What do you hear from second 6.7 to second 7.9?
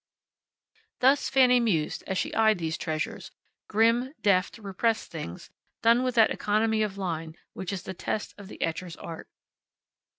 of line which is